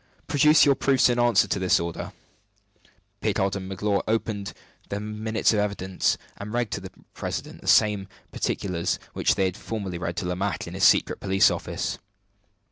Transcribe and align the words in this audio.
"Produce 0.25 0.65
your 0.65 0.73
proofs 0.73 1.09
in 1.09 1.19
answer 1.19 1.47
to 1.47 1.59
this 1.59 1.79
order." 1.79 2.11
Picard 3.19 3.55
and 3.55 3.69
Magloire 3.69 4.01
opened 4.07 4.51
their 4.89 4.99
minutes 4.99 5.53
of 5.53 5.59
evidence, 5.59 6.17
and 6.37 6.51
read 6.51 6.71
to 6.71 6.81
the 6.81 6.89
president 7.13 7.61
the 7.61 7.67
same 7.67 8.07
particulars 8.31 8.97
which 9.13 9.35
they 9.35 9.45
had 9.45 9.55
formerly 9.55 9.99
read 9.99 10.17
to 10.17 10.25
Lomaque 10.25 10.65
in 10.65 10.73
the 10.73 10.79
secret 10.81 11.19
police 11.19 11.51
office. 11.51 11.99